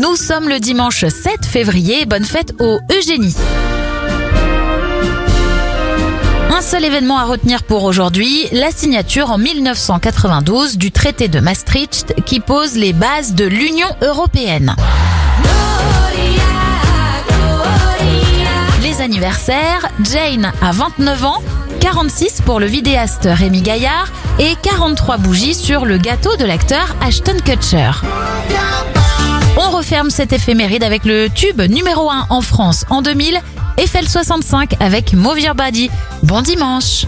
[0.00, 2.06] Nous sommes le dimanche 7 février.
[2.06, 3.36] Bonne fête au Eugénie.
[6.50, 12.14] Un seul événement à retenir pour aujourd'hui, la signature en 1992 du traité de Maastricht
[12.24, 14.74] qui pose les bases de l'Union européenne.
[18.82, 21.42] Les anniversaires, Jane a 29 ans,
[21.80, 24.08] 46 pour le vidéaste Rémi Gaillard
[24.38, 27.90] et 43 bougies sur le gâteau de l'acteur Ashton Kutcher.
[29.90, 33.40] Referme cette éphéméride avec le tube numéro 1 en France en 2000,
[33.76, 35.90] Eiffel 65 avec Move Your Body.
[36.22, 37.06] Bon dimanche.